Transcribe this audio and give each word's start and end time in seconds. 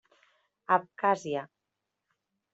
Abkhàzia. 0.75 1.43